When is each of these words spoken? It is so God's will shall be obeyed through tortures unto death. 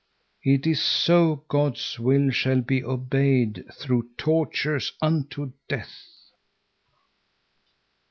It 0.53 0.65
is 0.65 0.81
so 0.81 1.43
God's 1.47 1.99
will 1.99 2.31
shall 2.31 2.61
be 2.61 2.83
obeyed 2.83 3.65
through 3.77 4.09
tortures 4.17 4.93
unto 4.99 5.51
death. 5.67 6.31